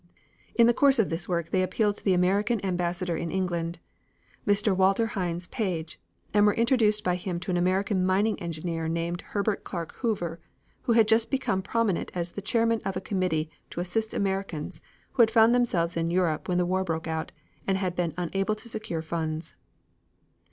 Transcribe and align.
In 0.55 0.65
the 0.65 0.73
course 0.73 0.97
of 0.97 1.11
this 1.11 1.29
work 1.29 1.51
they 1.51 1.61
appealed 1.61 1.95
to 1.97 2.03
the 2.03 2.15
American 2.15 2.59
Ambassador 2.65 3.15
in 3.15 3.29
England, 3.29 3.77
Mr. 4.47 4.75
Walter 4.75 5.05
Hines 5.13 5.45
Page, 5.45 5.99
and 6.33 6.43
were 6.47 6.55
introduced 6.55 7.03
by 7.03 7.13
him 7.15 7.39
to 7.39 7.51
an 7.51 7.57
American 7.57 8.03
mining 8.03 8.41
engineer 8.41 8.87
named 8.87 9.21
Herbert 9.21 9.63
Clark 9.63 9.93
Hoover, 9.97 10.39
who 10.81 10.93
had 10.93 11.07
just 11.07 11.29
become 11.29 11.61
prominent 11.61 12.09
as 12.15 12.31
the 12.31 12.41
chairman 12.41 12.81
of 12.83 12.97
a 12.97 12.99
committee 12.99 13.51
to 13.69 13.79
assist 13.79 14.15
Americans 14.15 14.81
who 15.11 15.21
had 15.21 15.29
found 15.29 15.53
themselves 15.53 15.95
in 15.95 16.09
Europe 16.09 16.49
when 16.49 16.57
the 16.57 16.65
war 16.65 16.83
broke 16.83 17.05
out, 17.05 17.31
and 17.67 17.77
had 17.77 17.95
been 17.95 18.15
unable 18.17 18.55
to 18.55 18.67
secure 18.67 19.03
funds. 19.03 19.53